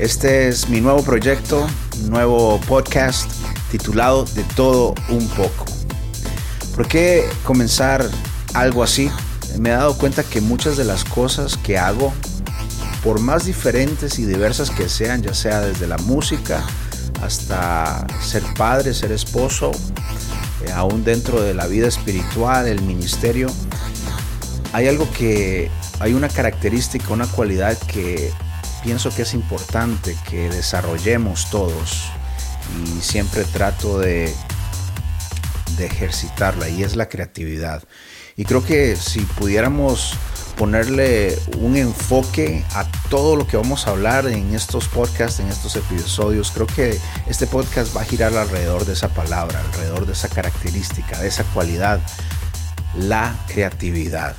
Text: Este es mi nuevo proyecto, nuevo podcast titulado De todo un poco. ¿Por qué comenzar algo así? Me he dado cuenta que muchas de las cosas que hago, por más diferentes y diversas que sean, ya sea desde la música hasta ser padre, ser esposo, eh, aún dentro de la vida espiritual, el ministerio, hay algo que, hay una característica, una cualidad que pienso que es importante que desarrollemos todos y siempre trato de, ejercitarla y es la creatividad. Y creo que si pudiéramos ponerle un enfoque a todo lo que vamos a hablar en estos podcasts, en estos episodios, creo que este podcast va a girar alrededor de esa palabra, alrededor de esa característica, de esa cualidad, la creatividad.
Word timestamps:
Este 0.00 0.48
es 0.48 0.70
mi 0.70 0.80
nuevo 0.80 1.02
proyecto, 1.02 1.66
nuevo 2.06 2.58
podcast 2.62 3.30
titulado 3.70 4.24
De 4.24 4.44
todo 4.56 4.94
un 5.10 5.28
poco. 5.28 5.66
¿Por 6.74 6.88
qué 6.88 7.28
comenzar 7.44 8.08
algo 8.54 8.82
así? 8.82 9.10
Me 9.58 9.68
he 9.68 9.72
dado 9.72 9.98
cuenta 9.98 10.22
que 10.22 10.40
muchas 10.40 10.78
de 10.78 10.84
las 10.84 11.04
cosas 11.04 11.58
que 11.58 11.76
hago, 11.76 12.14
por 13.04 13.20
más 13.20 13.44
diferentes 13.44 14.18
y 14.18 14.24
diversas 14.24 14.70
que 14.70 14.88
sean, 14.88 15.22
ya 15.22 15.34
sea 15.34 15.60
desde 15.60 15.86
la 15.86 15.98
música 15.98 16.64
hasta 17.20 18.06
ser 18.22 18.42
padre, 18.56 18.94
ser 18.94 19.12
esposo, 19.12 19.70
eh, 20.64 20.72
aún 20.72 21.04
dentro 21.04 21.42
de 21.42 21.52
la 21.52 21.66
vida 21.66 21.88
espiritual, 21.88 22.66
el 22.68 22.80
ministerio, 22.80 23.48
hay 24.72 24.88
algo 24.88 25.06
que, 25.12 25.70
hay 25.98 26.14
una 26.14 26.30
característica, 26.30 27.12
una 27.12 27.26
cualidad 27.26 27.76
que 27.76 28.32
pienso 28.82 29.14
que 29.14 29.22
es 29.22 29.34
importante 29.34 30.16
que 30.28 30.48
desarrollemos 30.48 31.50
todos 31.50 32.10
y 32.84 33.00
siempre 33.00 33.44
trato 33.44 33.98
de, 33.98 34.34
ejercitarla 35.78 36.68
y 36.68 36.82
es 36.82 36.94
la 36.94 37.08
creatividad. 37.08 37.82
Y 38.36 38.44
creo 38.44 38.62
que 38.62 38.96
si 38.96 39.20
pudiéramos 39.20 40.12
ponerle 40.58 41.38
un 41.56 41.74
enfoque 41.74 42.66
a 42.74 42.84
todo 43.08 43.34
lo 43.34 43.46
que 43.46 43.56
vamos 43.56 43.86
a 43.86 43.90
hablar 43.90 44.26
en 44.26 44.54
estos 44.54 44.88
podcasts, 44.88 45.40
en 45.40 45.48
estos 45.48 45.76
episodios, 45.76 46.50
creo 46.50 46.66
que 46.66 46.98
este 47.28 47.46
podcast 47.46 47.96
va 47.96 48.02
a 48.02 48.04
girar 48.04 48.36
alrededor 48.36 48.84
de 48.84 48.92
esa 48.92 49.08
palabra, 49.08 49.60
alrededor 49.60 50.04
de 50.04 50.12
esa 50.12 50.28
característica, 50.28 51.18
de 51.18 51.28
esa 51.28 51.44
cualidad, 51.44 51.98
la 52.94 53.34
creatividad. 53.48 54.36